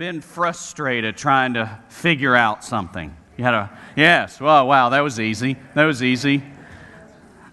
[0.00, 3.14] been frustrated trying to figure out something?
[3.36, 5.58] You had a, yes, well, wow, that was easy.
[5.74, 6.42] That was easy.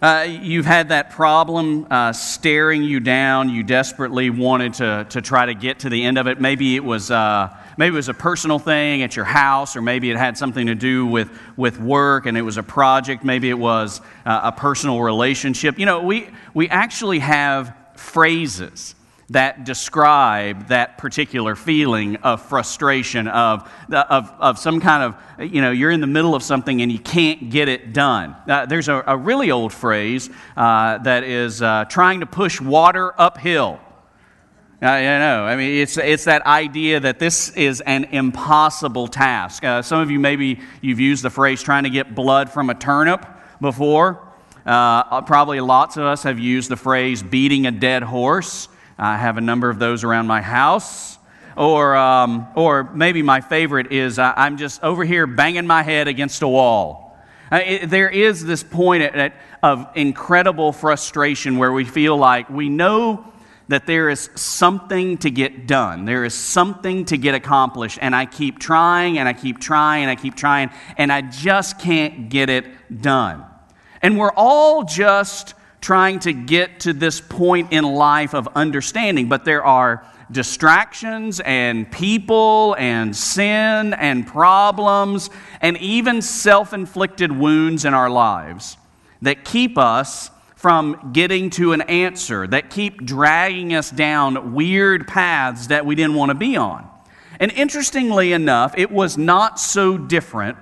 [0.02, 3.50] Uh, you've had that problem uh, staring you down.
[3.50, 6.40] You desperately wanted to, to try to get to the end of it.
[6.40, 10.10] Maybe it was uh, maybe it was a personal thing at your house, or maybe
[10.10, 13.26] it had something to do with, with work and it was a project.
[13.26, 15.78] Maybe it was uh, a personal relationship.
[15.78, 18.96] You know, we, we actually have phrases
[19.30, 25.72] that describe that particular feeling of frustration, of, of, of some kind of, you know,
[25.72, 28.36] you're in the middle of something and you can't get it done.
[28.48, 33.14] Uh, there's a, a, really old phrase uh, that is uh, trying to push water
[33.20, 33.82] uphill.
[34.80, 35.44] I know.
[35.44, 39.64] I mean, it's, it's that idea that this is an impossible task.
[39.64, 42.76] Uh, some of you, maybe you've used the phrase trying to get blood from a
[42.76, 43.26] turnip
[43.60, 44.24] before.
[44.66, 48.70] Uh, probably lots of us have used the phrase beating a dead horse.
[48.98, 51.18] I have a number of those around my house.
[51.56, 56.08] Or, um, or maybe my favorite is uh, I'm just over here banging my head
[56.08, 57.18] against a wall.
[57.52, 62.50] Uh, it, there is this point at, at, of incredible frustration where we feel like
[62.50, 63.26] we know
[63.70, 66.06] that there is something to get done.
[66.06, 67.98] There is something to get accomplished.
[68.02, 71.80] And I keep trying and I keep trying and I keep trying, and I just
[71.80, 72.66] can't get it
[73.02, 73.44] done.
[74.02, 79.46] And we're all just trying to get to this point in life of understanding, but
[79.46, 85.30] there are distractions and people and sin and problems
[85.62, 88.78] and even self inflicted wounds in our lives
[89.22, 95.68] that keep us from getting to an answer, that keep dragging us down weird paths
[95.68, 96.88] that we didn't want to be on.
[97.40, 100.58] And interestingly enough, it was not so different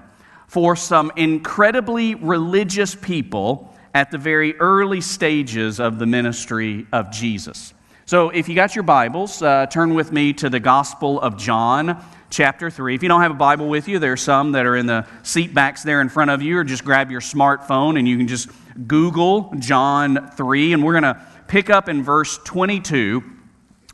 [0.47, 7.73] for some incredibly religious people at the very early stages of the ministry of Jesus.
[8.05, 12.03] So, if you got your Bibles, uh, turn with me to the Gospel of John,
[12.29, 12.93] chapter 3.
[12.93, 15.07] If you don't have a Bible with you, there are some that are in the
[15.23, 18.27] seat backs there in front of you, or just grab your smartphone and you can
[18.27, 18.49] just
[18.85, 20.73] Google John 3.
[20.73, 23.23] And we're going to pick up in verse 22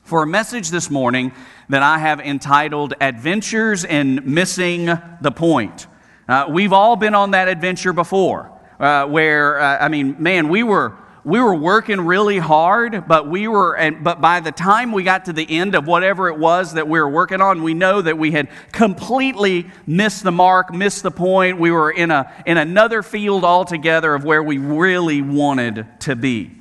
[0.04, 1.32] for a message this morning
[1.70, 4.88] that I have entitled Adventures in Missing
[5.22, 5.86] the Point.
[6.28, 8.52] Uh, we've all been on that adventure before
[8.82, 10.94] uh, where, uh, I mean, man, we were,
[11.24, 15.26] we were working really hard, but we were, and, but by the time we got
[15.26, 18.18] to the end of whatever it was that we were working on, we know that
[18.18, 21.60] we had completely missed the mark, missed the point.
[21.60, 26.61] We were in, a, in another field altogether of where we really wanted to be.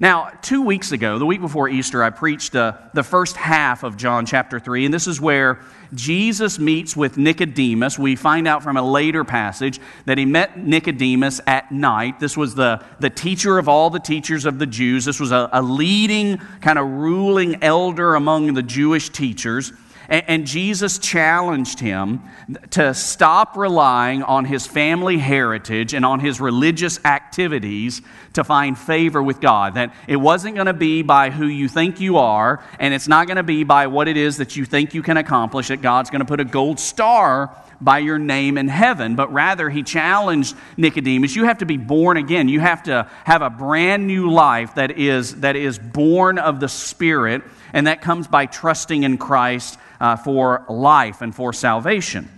[0.00, 3.96] Now, two weeks ago, the week before Easter, I preached uh, the first half of
[3.96, 5.60] John chapter 3, and this is where
[5.94, 7.96] Jesus meets with Nicodemus.
[7.96, 12.18] We find out from a later passage that he met Nicodemus at night.
[12.18, 15.04] This was the, the teacher of all the teachers of the Jews.
[15.04, 19.72] This was a, a leading, kind of ruling elder among the Jewish teachers.
[20.08, 22.22] And, Jesus challenged him
[22.70, 28.02] to stop relying on his family heritage and on his religious activities
[28.34, 29.74] to find favor with God.
[29.74, 33.26] That it wasn't going to be by who you think you are, and it's not
[33.26, 36.10] going to be by what it is that you think you can accomplish, that God's
[36.10, 40.56] going to put a gold star by your name in heaven, but rather he challenged
[40.76, 42.48] Nicodemus, you have to be born again.
[42.48, 46.68] You have to have a brand new life that is, that is born of the
[46.68, 47.42] Spirit,
[47.72, 52.28] and that comes by trusting in Christ uh, for life and for salvation.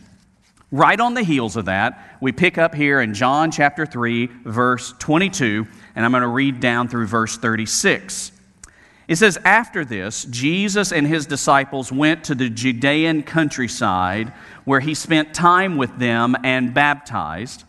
[0.72, 4.92] Right on the heels of that, we pick up here in John chapter 3, verse
[4.98, 8.32] 22, and I'm going to read down through verse 36.
[9.08, 14.32] It says, After this, Jesus and his disciples went to the Judean countryside
[14.64, 17.64] where he spent time with them and baptized.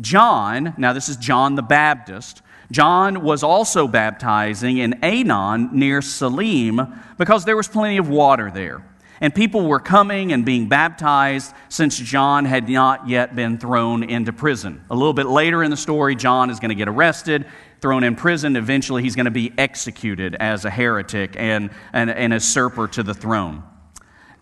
[0.00, 6.80] John, now this is John the Baptist, John was also baptizing in Aenon near Salim
[7.18, 8.82] because there was plenty of water there
[9.22, 14.32] and people were coming and being baptized since John had not yet been thrown into
[14.32, 14.84] prison.
[14.90, 17.46] A little bit later in the story, John is going to get arrested,
[17.82, 18.54] thrown in prison.
[18.56, 23.64] Eventually, he's going to be executed as a heretic and, an usurper to the throne.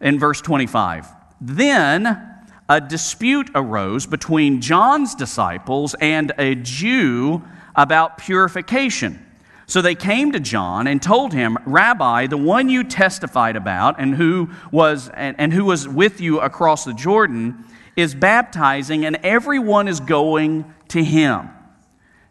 [0.01, 1.09] In verse 25,
[1.41, 7.43] then a dispute arose between John's disciples and a Jew
[7.75, 9.27] about purification.
[9.67, 14.15] So they came to John and told him, Rabbi, the one you testified about and
[14.15, 17.65] who was, and, and who was with you across the Jordan
[17.97, 21.51] is baptizing, and everyone is going to him.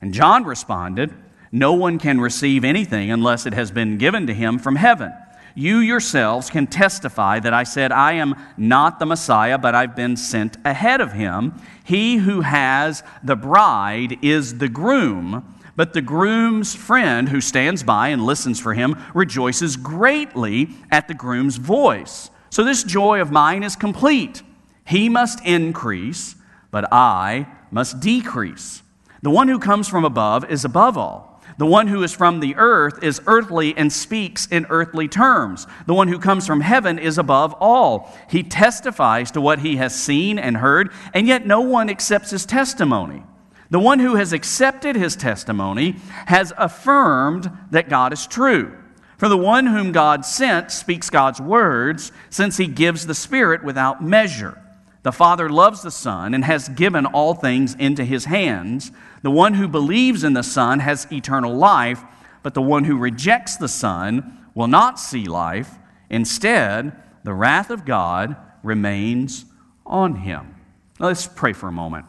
[0.02, 1.14] And John responded,
[1.52, 5.14] No one can receive anything unless it has been given to him from heaven.
[5.56, 10.16] You yourselves can testify that I said, I am not the Messiah, but I've been
[10.16, 11.54] sent ahead of him.
[11.84, 15.56] He who has the bride is the groom.
[15.76, 21.14] But the groom's friend who stands by and listens for him rejoices greatly at the
[21.14, 22.30] groom's voice.
[22.50, 24.44] So this joy of mine is complete.
[24.86, 26.36] He must increase,
[26.72, 28.82] but I must decrease.
[29.22, 31.42] The one who comes from above is above all.
[31.58, 35.68] The one who is from the earth is earthly and speaks in earthly terms.
[35.88, 38.16] The one who comes from heaven is above all.
[38.30, 42.46] He testifies to what he has seen and heard, and yet no one accepts his
[42.46, 43.24] testimony.
[43.72, 48.78] The one who has accepted his testimony has affirmed that God is true.
[49.18, 54.02] For the one whom God sent speaks God's words, since he gives the Spirit without
[54.02, 54.58] measure.
[55.04, 58.92] The Father loves the Son and has given all things into his hands.
[59.22, 62.04] The one who believes in the Son has eternal life,
[62.44, 65.72] but the one who rejects the Son will not see life.
[66.10, 66.92] Instead,
[67.24, 69.46] the wrath of God remains
[69.86, 70.56] on him.
[71.00, 72.06] Let's pray for a moment.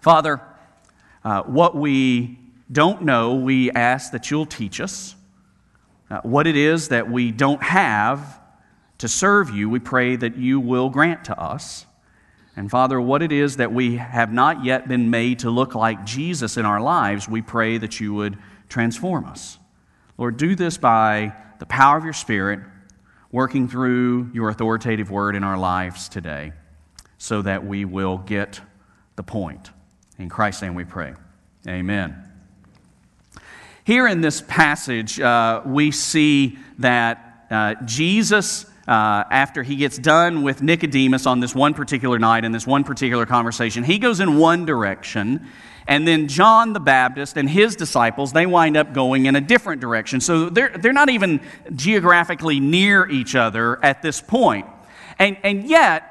[0.00, 0.40] Father,
[1.22, 2.38] uh, what we
[2.72, 5.14] don't know, we ask that you'll teach us.
[6.10, 8.40] Uh, what it is that we don't have
[8.98, 11.86] to serve you, we pray that you will grant to us.
[12.60, 16.04] And Father, what it is that we have not yet been made to look like
[16.04, 18.36] Jesus in our lives, we pray that you would
[18.68, 19.58] transform us.
[20.18, 22.60] Lord, do this by the power of your Spirit,
[23.32, 26.52] working through your authoritative word in our lives today,
[27.16, 28.60] so that we will get
[29.16, 29.70] the point.
[30.18, 31.14] In Christ's name we pray.
[31.66, 32.22] Amen.
[33.84, 40.42] Here in this passage, uh, we see that uh, Jesus uh, after he gets done
[40.42, 44.36] with Nicodemus on this one particular night in this one particular conversation, he goes in
[44.36, 45.46] one direction.
[45.86, 49.80] And then John the Baptist and his disciples, they wind up going in a different
[49.80, 50.20] direction.
[50.20, 51.40] So they're, they're not even
[51.72, 54.66] geographically near each other at this point.
[55.20, 56.09] And, and yet,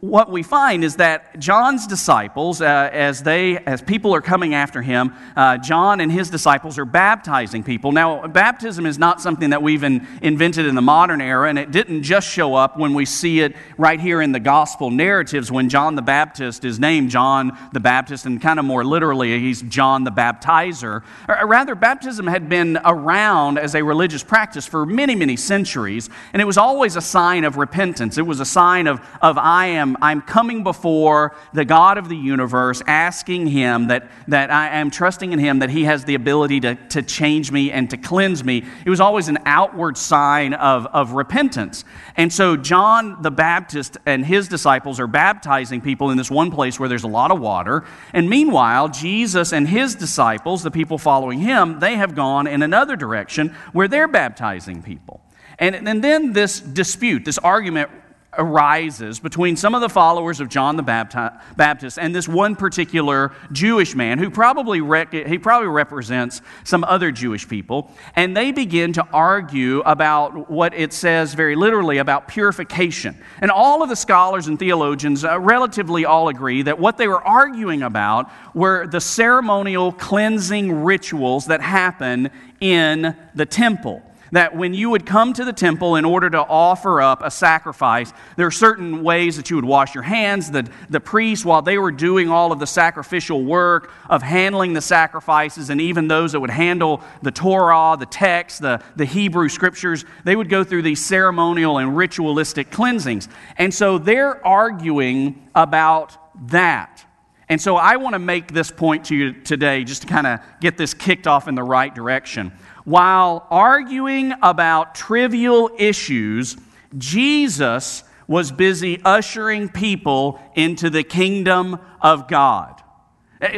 [0.00, 4.82] what we find is that John's disciples, uh, as they as people are coming after
[4.82, 7.90] him, uh, John and his disciples are baptizing people.
[7.90, 11.70] Now, baptism is not something that we've in, invented in the modern era, and it
[11.70, 15.70] didn't just show up when we see it right here in the gospel narratives when
[15.70, 20.04] John the Baptist is named John the Baptist, and kind of more literally, he's John
[20.04, 21.02] the Baptizer.
[21.26, 26.42] Or, rather, baptism had been around as a religious practice for many, many centuries, and
[26.42, 28.18] it was always a sign of repentance.
[28.18, 32.16] It was a sign of of I am, I'm coming before the God of the
[32.16, 36.60] universe, asking Him that, that I am trusting in Him, that He has the ability
[36.60, 38.64] to, to change me and to cleanse me.
[38.84, 41.84] It was always an outward sign of, of repentance.
[42.16, 46.78] And so John the Baptist and his disciples are baptizing people in this one place
[46.78, 47.84] where there's a lot of water.
[48.12, 52.96] And meanwhile, Jesus and his disciples, the people following him, they have gone in another
[52.96, 55.20] direction where they're baptizing people.
[55.58, 57.90] And, and then this dispute, this argument
[58.38, 63.94] arises between some of the followers of John the Baptist and this one particular Jewish
[63.94, 69.06] man who probably rec- he probably represents some other Jewish people and they begin to
[69.12, 73.16] argue about what it says very literally about purification.
[73.40, 77.22] And all of the scholars and theologians uh, relatively all agree that what they were
[77.22, 82.30] arguing about were the ceremonial cleansing rituals that happen
[82.60, 87.00] in the temple that when you would come to the temple in order to offer
[87.00, 90.50] up a sacrifice, there are certain ways that you would wash your hands.
[90.50, 94.80] The, the priests, while they were doing all of the sacrificial work of handling the
[94.80, 100.04] sacrifices, and even those that would handle the Torah, the text, the, the Hebrew scriptures,
[100.24, 103.28] they would go through these ceremonial and ritualistic cleansings.
[103.56, 106.16] And so they're arguing about
[106.48, 107.04] that.
[107.50, 110.38] And so I want to make this point to you today just to kind of
[110.60, 112.52] get this kicked off in the right direction.
[112.90, 116.56] While arguing about trivial issues,
[116.98, 122.82] Jesus was busy ushering people into the kingdom of God.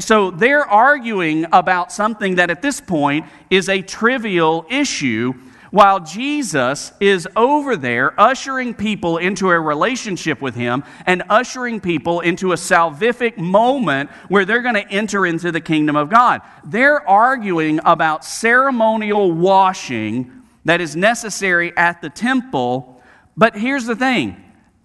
[0.00, 5.32] So they're arguing about something that at this point is a trivial issue,
[5.72, 12.20] while Jesus is over there ushering people into a relationship with Him and ushering people
[12.20, 16.42] into a salvific moment where they're going to enter into the kingdom of God.
[16.62, 23.02] They're arguing about ceremonial washing that is necessary at the temple,
[23.36, 24.36] but here's the thing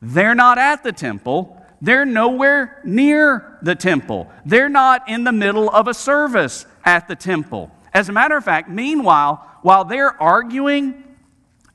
[0.01, 1.53] they're not at the temple.
[1.79, 4.31] They're nowhere near the temple.
[4.45, 7.71] They're not in the middle of a service at the temple.
[7.93, 11.03] As a matter of fact, meanwhile, while they're arguing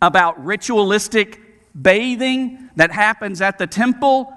[0.01, 1.41] about ritualistic
[1.81, 4.33] bathing that happens at the temple,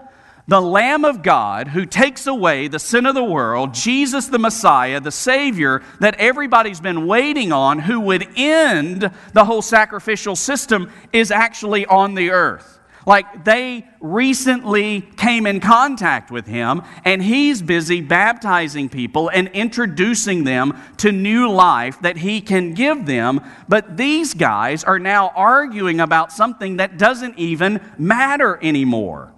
[0.48, 5.00] the Lamb of God who takes away the sin of the world, Jesus the Messiah,
[5.00, 11.32] the Savior that everybody's been waiting on, who would end the whole sacrificial system, is
[11.32, 12.75] actually on the earth.
[13.06, 20.44] Like they recently came in contact with him, and he's busy baptizing people and introducing
[20.44, 23.42] them to new life that he can give them.
[23.70, 29.32] But these guys are now arguing about something that doesn't even matter anymore.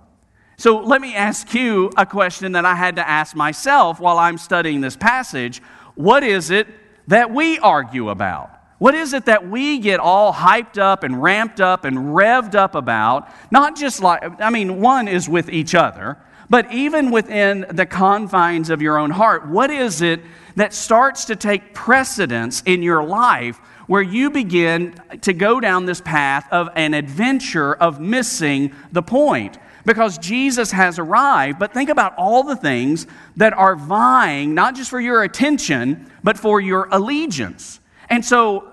[0.58, 4.38] So let me ask you a question that I had to ask myself while I'm
[4.38, 5.62] studying this passage.
[5.94, 6.68] What is it
[7.08, 8.57] that we argue about?
[8.80, 12.76] What is it that we get all hyped up and ramped up and revved up
[12.76, 13.28] about?
[13.52, 16.18] Not just like, I mean, one is with each other,
[16.50, 20.22] but even within the confines of your own heart, what is it
[20.56, 23.58] that starts to take precedence in your life
[23.88, 29.58] where you begin to go down this path of an adventure of missing the point?
[29.86, 33.08] Because Jesus has arrived, but think about all the things
[33.38, 37.80] that are vying, not just for your attention, but for your allegiance.
[38.10, 38.72] And so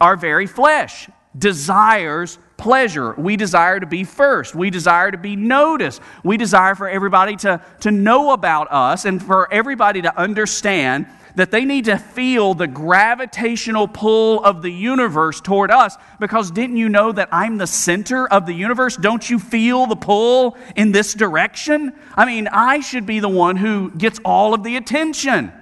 [0.00, 3.12] our very flesh desires pleasure.
[3.14, 4.54] We desire to be first.
[4.54, 6.00] We desire to be noticed.
[6.24, 11.50] We desire for everybody to, to know about us and for everybody to understand that
[11.50, 16.88] they need to feel the gravitational pull of the universe toward us because didn't you
[16.88, 18.96] know that I'm the center of the universe?
[18.96, 21.92] Don't you feel the pull in this direction?
[22.14, 25.52] I mean, I should be the one who gets all of the attention.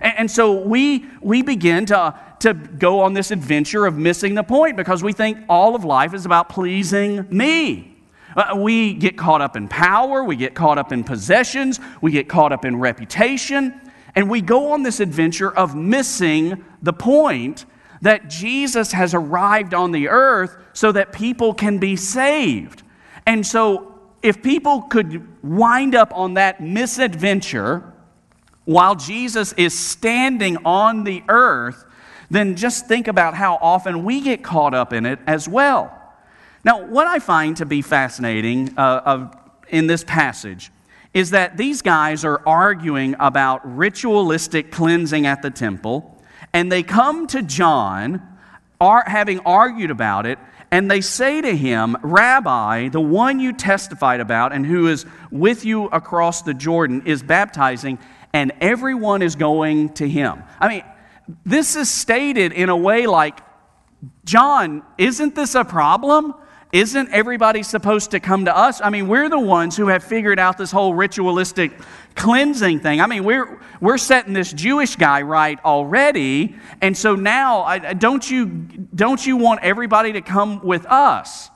[0.00, 4.76] And, so we, we begin to, to go on this adventure of missing the point
[4.76, 7.96] because we think all of life is about pleasing me.
[8.36, 12.28] Uh, we get caught up in power, we get caught up in possessions, we get
[12.28, 13.80] caught up in reputation,
[14.14, 17.64] and we go on this adventure of missing the point
[18.02, 22.82] that Jesus has arrived on the earth so that people can be saved.
[23.26, 27.94] And so, if people could wind up on that misadventure,
[28.66, 31.84] while Jesus is standing on the earth,
[32.30, 36.00] then just think about how often we get caught up in it as well.
[36.64, 39.36] Now, what I find to be fascinating uh, of,
[39.68, 40.70] in this passage
[41.12, 47.26] is that these guys are arguing about ritualistic cleansing at the temple, and they come
[47.28, 48.22] to John,
[48.80, 50.38] are, having argued about it,
[50.70, 55.64] and they say to him, Rabbi, the one you testified about and who is with
[55.64, 57.98] you across the Jordan is baptizing,
[58.32, 60.42] and everyone is going to him.
[60.58, 60.82] I mean,
[61.44, 63.40] this is stated in a way like,
[64.24, 66.34] John, isn't this a problem?
[66.72, 68.80] Isn't everybody supposed to come to us?
[68.80, 71.72] I mean, we're the ones who have figured out this whole ritualistic
[72.16, 73.00] cleansing thing.
[73.00, 76.56] I mean, we're, we're setting this Jewish guy right already.
[76.80, 78.48] And so now, I, don't, you,
[78.92, 81.48] don't you want everybody to come with us?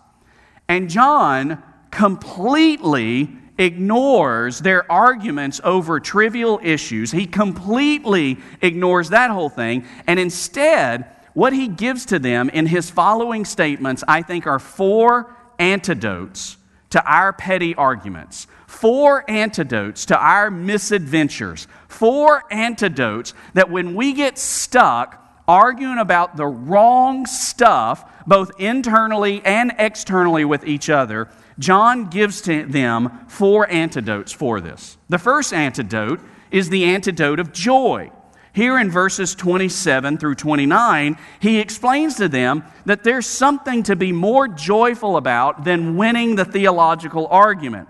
[0.68, 7.10] And John completely ignores their arguments over trivial issues.
[7.10, 9.84] He completely ignores that whole thing.
[10.06, 15.34] And instead, what he gives to them in his following statements, I think, are four
[15.58, 16.56] antidotes
[16.90, 24.38] to our petty arguments, four antidotes to our misadventures, four antidotes that when we get
[24.38, 32.40] stuck arguing about the wrong stuff, both internally and externally with each other, John gives
[32.42, 34.96] to them four antidotes for this.
[35.08, 38.10] The first antidote is the antidote of joy.
[38.52, 44.12] Here in verses 27 through 29, he explains to them that there's something to be
[44.12, 47.88] more joyful about than winning the theological argument.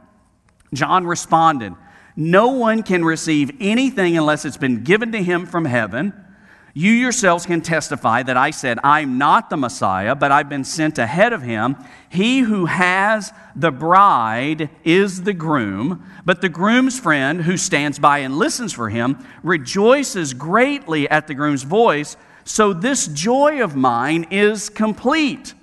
[0.74, 1.74] John responded,
[2.16, 6.12] No one can receive anything unless it's been given to him from heaven.
[6.78, 10.96] You yourselves can testify that I said, I'm not the Messiah, but I've been sent
[10.96, 11.74] ahead of him.
[12.08, 18.18] He who has the bride is the groom, but the groom's friend who stands by
[18.18, 22.16] and listens for him rejoices greatly at the groom's voice.
[22.44, 25.54] So this joy of mine is complete.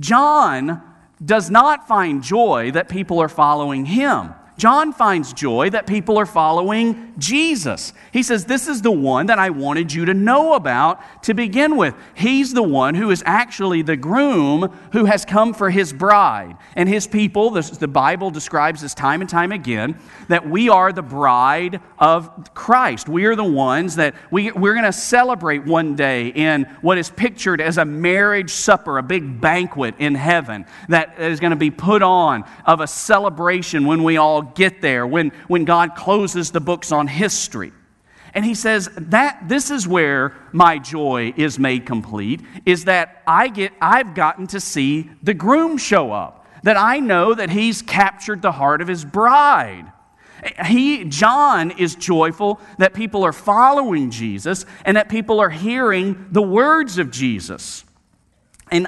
[0.00, 0.80] John
[1.22, 4.32] does not find joy that people are following him.
[4.62, 7.92] John finds joy that people are following Jesus.
[8.12, 11.76] He says, This is the one that I wanted you to know about to begin
[11.76, 11.96] with.
[12.14, 16.56] He's the one who is actually the groom who has come for his bride.
[16.76, 20.92] And his people, this, the Bible describes this time and time again, that we are
[20.92, 23.08] the bride of Christ.
[23.08, 27.10] We are the ones that we, we're going to celebrate one day in what is
[27.10, 31.72] pictured as a marriage supper, a big banquet in heaven that is going to be
[31.72, 36.60] put on of a celebration when we all get there, when, when God closes the
[36.60, 37.72] books on history.
[38.34, 43.48] And he says that this is where my joy is made complete is that I
[43.48, 46.46] get I've gotten to see the groom show up.
[46.62, 49.92] That I know that he's captured the heart of his bride.
[50.64, 56.42] He John is joyful that people are following Jesus and that people are hearing the
[56.42, 57.84] words of Jesus.
[58.70, 58.86] And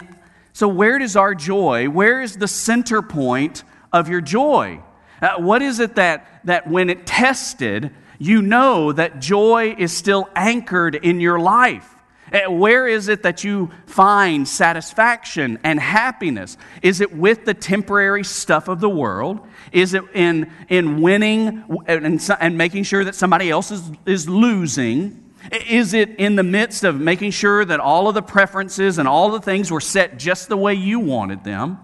[0.52, 4.80] So, where does our joy, where is the center point of your joy?
[5.20, 10.28] Uh, what is it that, that when it tested, you know that joy is still
[10.34, 11.90] anchored in your life?
[12.32, 16.56] Uh, where is it that you find satisfaction and happiness?
[16.82, 19.40] Is it with the temporary stuff of the world?
[19.72, 25.32] Is it in, in winning and, and making sure that somebody else is, is losing?
[25.68, 29.30] Is it in the midst of making sure that all of the preferences and all
[29.30, 31.78] the things were set just the way you wanted them?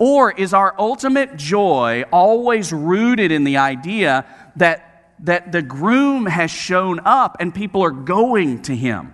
[0.00, 4.24] Or is our ultimate joy always rooted in the idea
[4.56, 9.12] that, that the groom has shown up and people are going to him?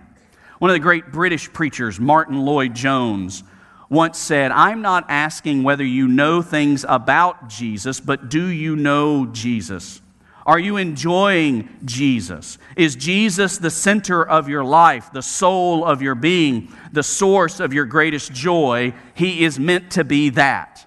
[0.59, 3.43] One of the great British preachers, Martyn Lloyd-Jones,
[3.89, 9.25] once said, I'm not asking whether you know things about Jesus, but do you know
[9.25, 10.01] Jesus?
[10.47, 12.57] Are you enjoying Jesus?
[12.77, 17.73] Is Jesus the center of your life, the soul of your being, the source of
[17.73, 18.93] your greatest joy?
[19.13, 20.85] He is meant to be that.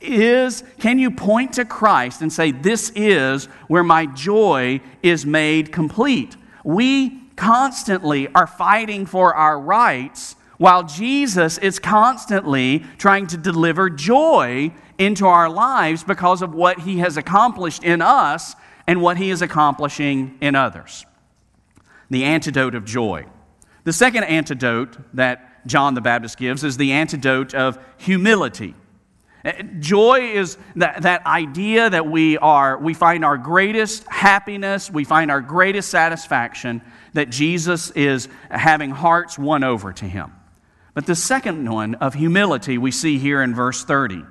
[0.00, 5.70] Is can you point to Christ and say this is where my joy is made
[5.70, 6.36] complete?
[6.64, 14.72] We constantly are fighting for our rights, while Jesus is constantly trying to deliver joy
[14.98, 18.54] into our lives because of what he has accomplished in us
[18.86, 21.06] and what he is accomplishing in others.
[22.10, 23.26] The antidote of joy.
[23.84, 28.74] The second antidote that John the Baptist gives is the antidote of humility.
[29.44, 35.04] Eh, joy is that, that idea that we are we find our greatest happiness, we
[35.04, 40.32] find our greatest satisfaction that Jesus is having hearts won over to him.
[40.94, 44.24] But the second one of humility we see here in verse 30,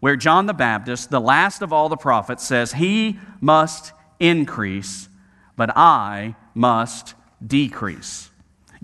[0.00, 5.08] where John the Baptist, the last of all the prophets, says, He must increase,
[5.56, 7.14] but I must
[7.44, 8.30] decrease.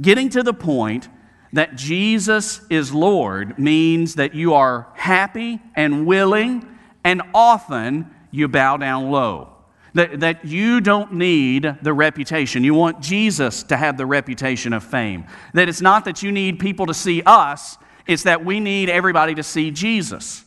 [0.00, 1.08] Getting to the point
[1.52, 6.66] that Jesus is Lord means that you are happy and willing,
[7.04, 9.53] and often you bow down low.
[9.94, 12.64] That, that you don't need the reputation.
[12.64, 15.24] You want Jesus to have the reputation of fame.
[15.52, 19.34] That it's not that you need people to see us, it's that we need everybody
[19.36, 20.44] to see Jesus.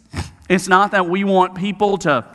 [0.50, 2.26] It's not that we want people to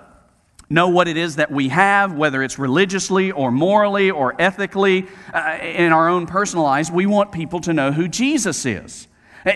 [0.73, 5.58] know what it is that we have, whether it's religiously or morally or ethically uh,
[5.60, 6.91] in our own personal lives.
[6.91, 9.06] We want people to know who Jesus is.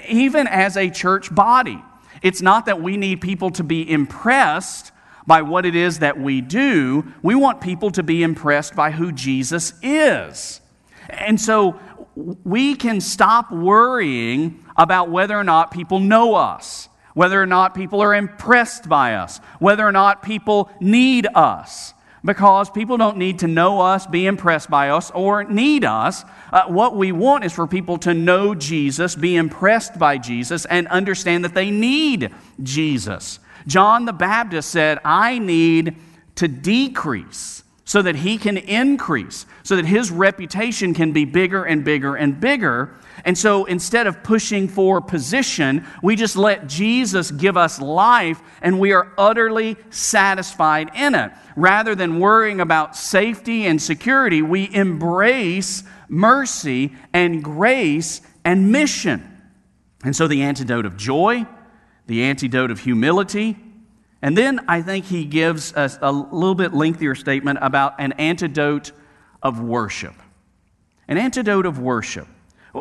[0.09, 1.83] Even as a church body,
[2.23, 4.93] it's not that we need people to be impressed
[5.27, 7.05] by what it is that we do.
[7.23, 10.61] We want people to be impressed by who Jesus is.
[11.09, 11.79] And so
[12.17, 18.01] we can stop worrying about whether or not people know us, whether or not people
[18.01, 21.93] are impressed by us, whether or not people need us.
[22.25, 26.25] Because people don't need to know us, be impressed by us, or need us.
[26.53, 30.89] Uh, what we want is for people to know Jesus, be impressed by Jesus, and
[30.89, 33.39] understand that they need Jesus.
[33.67, 35.97] John the Baptist said, I need
[36.37, 41.85] to decrease so that he can increase, so that his reputation can be bigger and
[41.85, 42.95] bigger and bigger.
[43.25, 48.81] And so instead of pushing for position, we just let Jesus give us life and
[48.81, 51.31] we are utterly satisfied in it.
[51.55, 59.33] Rather than worrying about safety and security, we embrace mercy and grace and mission.
[60.05, 61.47] And so the antidote of joy
[62.07, 63.57] the antidote of humility.
[64.23, 68.93] And then I think he gives us a little bit lengthier statement about an antidote
[69.43, 70.15] of worship.
[71.09, 72.27] An antidote of worship.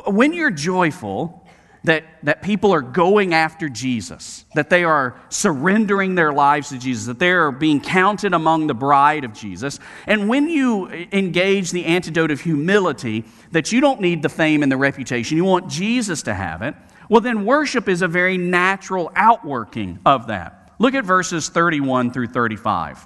[0.08, 1.46] When you're joyful,
[1.86, 7.06] that, that people are going after Jesus, that they are surrendering their lives to Jesus,
[7.06, 9.80] that they are being counted among the bride of Jesus.
[10.08, 14.72] And when you engage the antidote of humility, that you don't need the fame and
[14.72, 16.76] the reputation, you want Jesus to have it,
[17.10, 20.74] well, then worship is a very natural outworking of that.
[20.80, 23.06] Look at verses 31 through 35.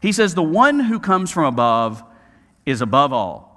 [0.00, 2.02] He says, The one who comes from above
[2.66, 3.52] is above all.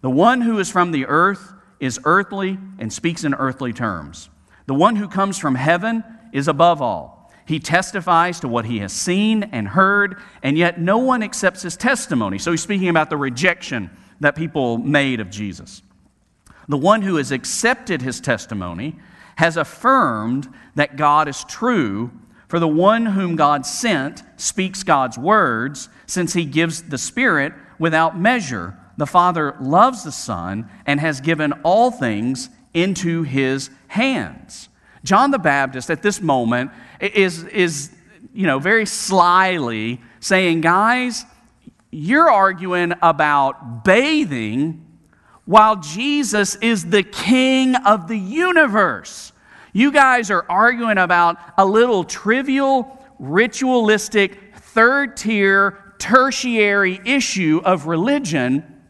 [0.00, 4.30] The one who is from the earth is earthly and speaks in earthly terms.
[4.66, 7.32] The one who comes from heaven is above all.
[7.46, 11.76] He testifies to what he has seen and heard, and yet no one accepts his
[11.76, 12.38] testimony.
[12.38, 15.82] So he's speaking about the rejection that people made of Jesus.
[16.68, 18.96] The one who has accepted his testimony
[19.40, 22.10] has affirmed that God is true,
[22.46, 28.20] for the one whom God sent speaks God's words, since he gives the Spirit without
[28.20, 28.76] measure.
[28.98, 34.68] The Father loves the Son and has given all things into his hands.
[35.04, 37.90] John the Baptist at this moment is, is
[38.34, 41.24] you know, very slyly saying, guys,
[41.90, 44.84] you're arguing about bathing
[45.50, 49.32] while Jesus is the king of the universe.
[49.72, 58.80] You guys are arguing about a little trivial, ritualistic, third tier, tertiary issue of religion.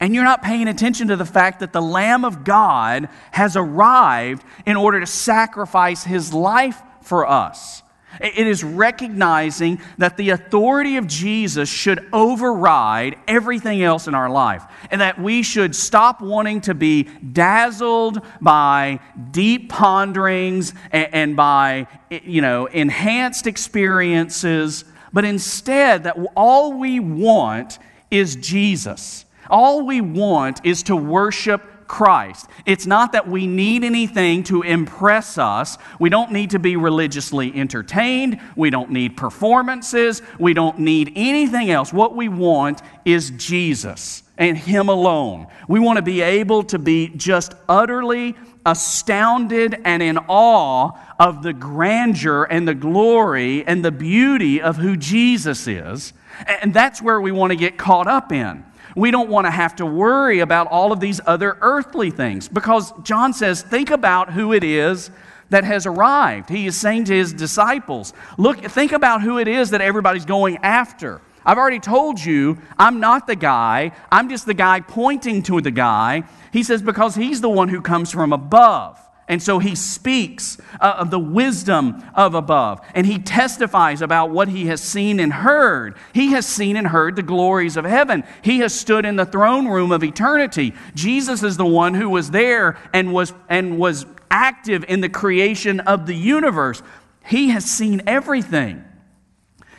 [0.00, 4.44] And you're not paying attention to the fact that the Lamb of God has arrived
[4.64, 7.82] in order to sacrifice his life for us.
[8.20, 14.64] It is recognizing that the authority of Jesus should override everything else in our life,
[14.90, 19.00] and that we should stop wanting to be dazzled by
[19.30, 27.78] deep ponderings and, by you know enhanced experiences, but instead that all we want
[28.10, 29.24] is Jesus.
[29.48, 32.48] All we want is to worship Christ.
[32.64, 35.78] It's not that we need anything to impress us.
[35.98, 38.40] We don't need to be religiously entertained.
[38.56, 40.22] We don't need performances.
[40.38, 41.92] We don't need anything else.
[41.92, 45.46] What we want is Jesus and Him alone.
[45.68, 51.52] We want to be able to be just utterly astounded and in awe of the
[51.52, 56.12] grandeur and the glory and the beauty of who Jesus is.
[56.60, 58.64] And that's where we want to get caught up in.
[58.96, 62.92] We don't want to have to worry about all of these other earthly things because
[63.02, 65.10] John says, think about who it is
[65.50, 66.48] that has arrived.
[66.48, 70.56] He is saying to his disciples, look, think about who it is that everybody's going
[70.62, 71.20] after.
[71.44, 73.92] I've already told you, I'm not the guy.
[74.10, 76.24] I'm just the guy pointing to the guy.
[76.50, 78.98] He says, because he's the one who comes from above.
[79.28, 84.48] And so he speaks uh, of the wisdom of above, and he testifies about what
[84.48, 85.96] he has seen and heard.
[86.12, 88.22] He has seen and heard the glories of heaven.
[88.42, 90.74] He has stood in the throne room of eternity.
[90.94, 95.80] Jesus is the one who was there and was, and was active in the creation
[95.80, 96.80] of the universe.
[97.24, 98.84] He has seen everything.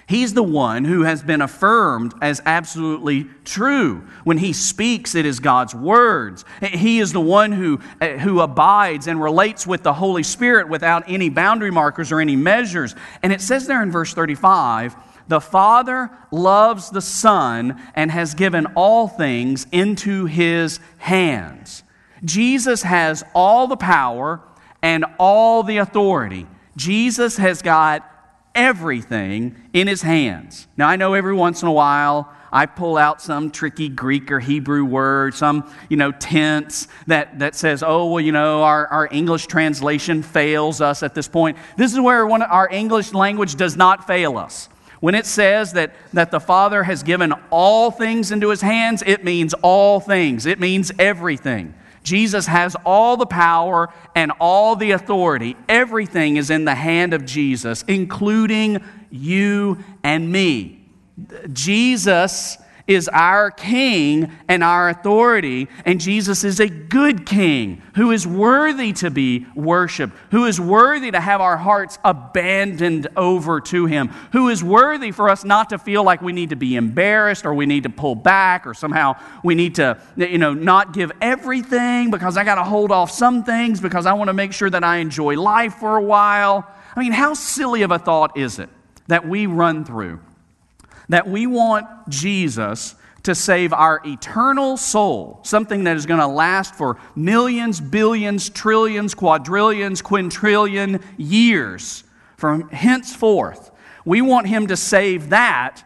[0.07, 4.07] He's the one who has been affirmed as absolutely true.
[4.23, 6.45] When he speaks, it is God's words.
[6.61, 11.03] He is the one who, eh, who abides and relates with the Holy Spirit without
[11.07, 12.95] any boundary markers or any measures.
[13.21, 14.95] And it says there in verse 35
[15.27, 21.83] the Father loves the Son and has given all things into his hands.
[22.23, 24.39] Jesus has all the power
[24.81, 26.47] and all the authority.
[26.77, 28.09] Jesus has got
[28.57, 30.67] everything in his hands.
[30.75, 34.39] Now, I know every once in a while I pull out some tricky Greek or
[34.39, 39.07] Hebrew word, some, you know, tense that, that says, oh, well, you know, our, our
[39.11, 41.57] English translation fails us at this point.
[41.77, 44.69] This is where one, our English language does not fail us.
[44.99, 49.23] When it says that, that the Father has given all things into his hands, it
[49.23, 50.45] means all things.
[50.45, 51.75] It means everything.
[52.07, 55.57] Jesus has all the power and all the authority.
[55.67, 60.85] Everything is in the hand of Jesus, including you and me.
[61.51, 68.25] Jesus is our king and our authority, and Jesus is a good king who is
[68.25, 74.07] worthy to be worshiped, who is worthy to have our hearts abandoned over to him,
[74.31, 77.53] who is worthy for us not to feel like we need to be embarrassed or
[77.53, 82.09] we need to pull back or somehow we need to, you know, not give everything
[82.09, 84.83] because I got to hold off some things because I want to make sure that
[84.83, 86.65] I enjoy life for a while.
[86.95, 88.69] I mean, how silly of a thought is it
[89.07, 90.19] that we run through?
[91.09, 96.75] That we want Jesus to save our eternal soul, something that is going to last
[96.75, 102.03] for millions, billions, trillions, quadrillions, quintillion years
[102.37, 103.71] from henceforth.
[104.05, 105.83] We want him to save that,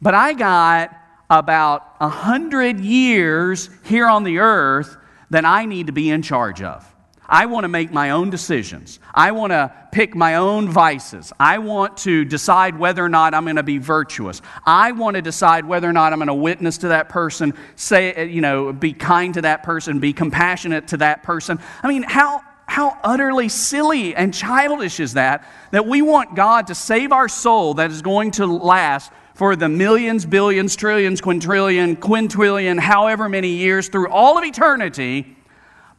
[0.00, 0.96] but I got
[1.28, 4.96] about a hundred years here on the earth
[5.30, 6.91] that I need to be in charge of.
[7.32, 9.00] I want to make my own decisions.
[9.14, 11.32] I want to pick my own vices.
[11.40, 14.42] I want to decide whether or not I'm going to be virtuous.
[14.66, 18.14] I want to decide whether or not I'm going to witness to that person, say,
[18.14, 21.58] uh, you know, be kind to that person, be compassionate to that person.
[21.82, 25.48] I mean, how, how utterly silly and childish is that?
[25.70, 29.70] That we want God to save our soul that is going to last for the
[29.70, 35.38] millions, billions, trillions, quintillion, quintillion, however many years through all of eternity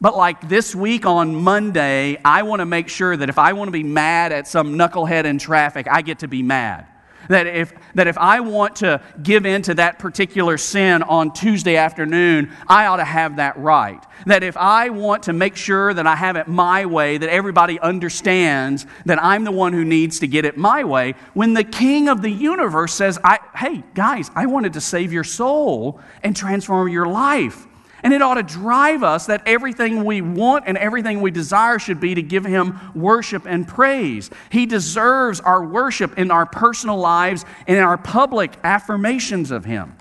[0.00, 3.68] but like this week on Monday, I want to make sure that if I want
[3.68, 6.86] to be mad at some knucklehead in traffic, I get to be mad.
[7.28, 11.76] That if, that if I want to give in to that particular sin on Tuesday
[11.76, 14.02] afternoon, I ought to have that right.
[14.26, 17.80] That if I want to make sure that I have it my way, that everybody
[17.80, 22.08] understands that I'm the one who needs to get it my way, when the King
[22.08, 26.88] of the universe says, I, Hey, guys, I wanted to save your soul and transform
[26.88, 27.66] your life.
[28.04, 32.00] And it ought to drive us that everything we want and everything we desire should
[32.00, 34.30] be to give Him worship and praise.
[34.50, 39.96] He deserves our worship in our personal lives and in our public affirmations of Him.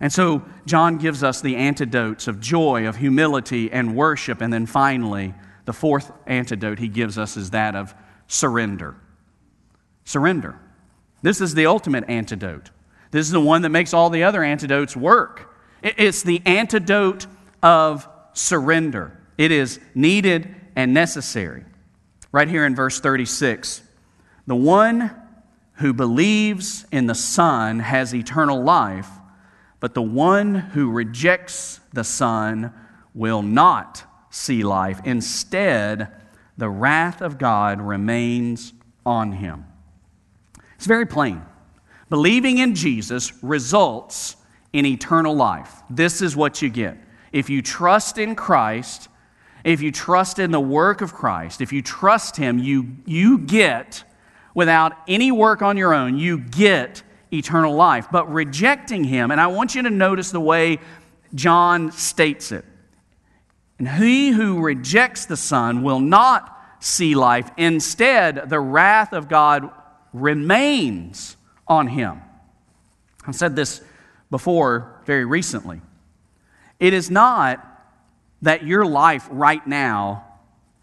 [0.00, 4.64] And so John gives us the antidotes of joy, of humility, and worship, and then
[4.64, 5.34] finally,
[5.66, 7.94] the fourth antidote he gives us is that of
[8.28, 8.96] surrender.
[10.04, 10.58] Surrender.
[11.20, 12.70] This is the ultimate antidote.
[13.10, 15.47] This is the one that makes all the other antidotes work.
[15.82, 17.26] It's the antidote
[17.62, 19.18] of surrender.
[19.36, 21.64] It is needed and necessary.
[22.32, 23.82] Right here in verse 36
[24.46, 25.14] the one
[25.74, 29.08] who believes in the Son has eternal life,
[29.78, 32.72] but the one who rejects the Son
[33.14, 35.00] will not see life.
[35.04, 36.08] Instead,
[36.56, 38.72] the wrath of God remains
[39.04, 39.66] on him.
[40.76, 41.42] It's very plain.
[42.08, 44.36] Believing in Jesus results
[44.72, 45.82] in eternal life.
[45.90, 46.96] This is what you get.
[47.32, 49.08] If you trust in Christ,
[49.64, 54.04] if you trust in the work of Christ, if you trust Him, you, you get,
[54.54, 57.02] without any work on your own, you get
[57.32, 58.06] eternal life.
[58.10, 60.78] But rejecting Him, and I want you to notice the way
[61.34, 62.64] John states it.
[63.78, 67.50] And he who rejects the Son will not see life.
[67.56, 69.70] Instead, the wrath of God
[70.12, 72.20] remains on him.
[73.26, 73.82] I've said this
[74.30, 75.80] before very recently.
[76.78, 77.64] It is not
[78.42, 80.24] that your life right now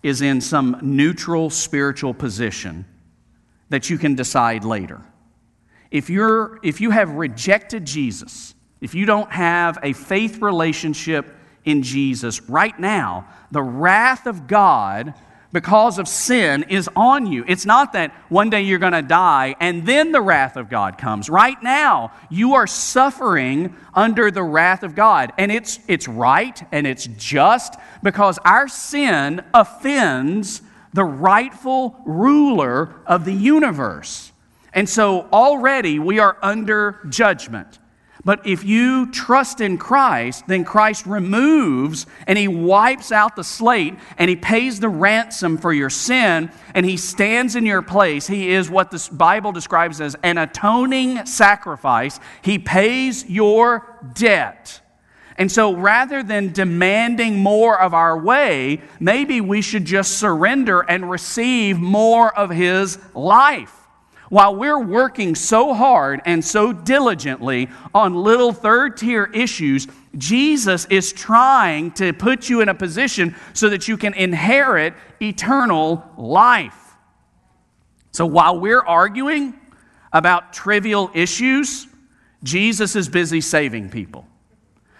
[0.03, 2.85] is in some neutral spiritual position
[3.69, 5.01] that you can decide later.
[5.89, 11.81] If, you're, if you have rejected Jesus, if you don't have a faith relationship in
[11.81, 15.13] Jesus right now, the wrath of God
[15.51, 17.45] because of sin is on you.
[17.47, 20.97] It's not that one day you're going to die and then the wrath of God
[20.97, 21.29] comes.
[21.29, 25.33] Right now, you are suffering under the wrath of God.
[25.37, 30.61] And it's, it's right and it's just because our sin offends
[30.93, 34.31] the rightful ruler of the universe.
[34.73, 37.79] And so already we are under judgment.
[38.25, 43.93] But if you trust in Christ, then Christ removes and he wipes out the slate
[44.17, 48.25] and he pays the ransom for your sin and he stands in your place.
[48.25, 52.19] He is what the Bible describes as an atoning sacrifice.
[52.41, 53.85] He pays your
[54.15, 54.81] debt.
[55.37, 61.11] And so rather than demanding more of our way, maybe we should just surrender and
[61.11, 63.84] receive more of his life
[64.35, 71.13] while we're working so hard and so diligently on little third tier issues, Jesus is
[71.13, 76.97] trying to put you in a position so that you can inherit eternal life.
[78.11, 79.57] So while we're arguing
[80.11, 81.87] about trivial issues,
[82.43, 84.27] Jesus is busy saving people.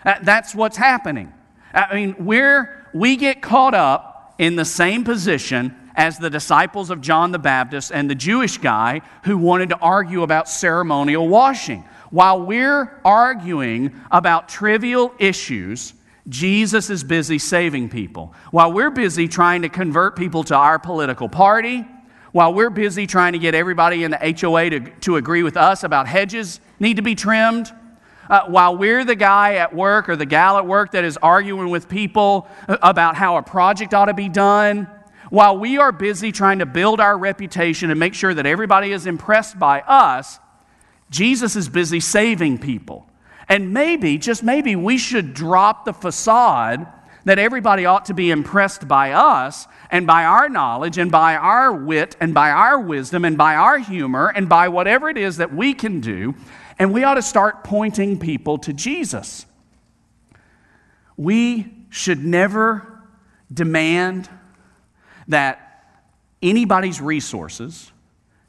[0.06, 1.34] Uh, that's what's happening.
[1.74, 7.01] I mean, we're, we get caught up in the same position as the disciples of
[7.01, 11.84] John the Baptist and the Jewish guy who wanted to argue about ceremonial washing.
[12.12, 15.93] While we're arguing about trivial issues,
[16.27, 18.34] Jesus is busy saving people.
[18.51, 21.86] While we're busy trying to convert people to our political party,
[22.31, 25.84] while we're busy trying to get everybody in the HOA to, to agree with us
[25.84, 27.71] about hedges need to be trimmed,
[28.29, 31.69] uh, while we're the guy at work or the gal at work that is arguing
[31.69, 34.88] with people about how a project ought to be done,
[35.36, 39.06] while we are busy trying to build our reputation and make sure that everybody is
[39.06, 40.39] impressed by us,
[41.10, 43.06] Jesus is busy saving people.
[43.50, 46.88] And maybe, just maybe, we should drop the facade
[47.26, 51.74] that everybody ought to be impressed by us and by our knowledge and by our
[51.74, 55.54] wit and by our wisdom and by our humor and by whatever it is that
[55.54, 56.34] we can do.
[56.80, 59.45] And we ought to start pointing people to Jesus.
[61.17, 63.04] We should never
[63.54, 64.30] demand
[65.27, 66.01] that
[66.41, 67.91] anybody's resources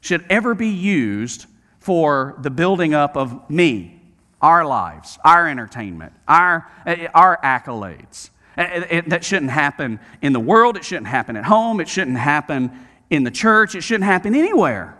[0.01, 1.45] should ever be used
[1.79, 4.01] for the building up of me,
[4.41, 8.29] our lives, our entertainment, our, eh, our accolades.
[8.57, 10.77] It, it, that shouldn't happen in the world.
[10.77, 11.79] It shouldn't happen at home.
[11.79, 12.71] It shouldn't happen
[13.09, 13.75] in the church.
[13.75, 14.97] It shouldn't happen anywhere.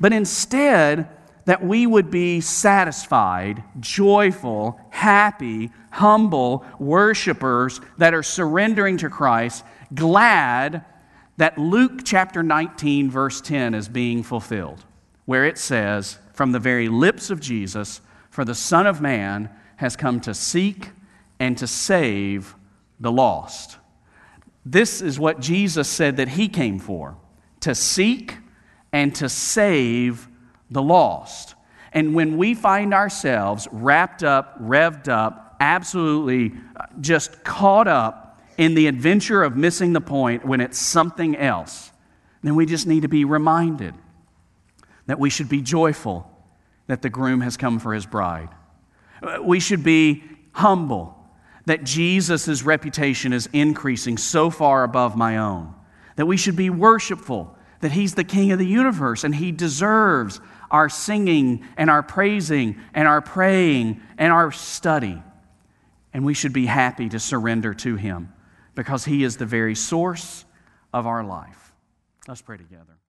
[0.00, 1.08] But instead,
[1.44, 10.84] that we would be satisfied, joyful, happy, humble worshipers that are surrendering to Christ, glad
[11.40, 14.84] that Luke chapter 19, verse 10 is being fulfilled,
[15.24, 19.96] where it says, From the very lips of Jesus, for the Son of Man has
[19.96, 20.90] come to seek
[21.38, 22.54] and to save
[23.00, 23.78] the lost.
[24.66, 27.16] This is what Jesus said that he came for
[27.60, 28.36] to seek
[28.92, 30.28] and to save
[30.70, 31.54] the lost.
[31.94, 38.19] And when we find ourselves wrapped up, revved up, absolutely uh, just caught up
[38.60, 41.92] in the adventure of missing the point when it's something else,
[42.42, 43.94] then we just need to be reminded
[45.06, 46.30] that we should be joyful
[46.86, 48.50] that the groom has come for his bride.
[49.40, 51.16] We should be humble
[51.64, 55.74] that Jesus' reputation is increasing so far above my own,
[56.16, 60.38] that we should be worshipful, that He's the King of the universe and He deserves
[60.70, 65.22] our singing and our praising and our praying and our study.
[66.12, 68.34] And we should be happy to surrender to Him
[68.74, 70.44] because He is the very source
[70.92, 71.72] of our life.
[72.28, 72.99] Let's pray together.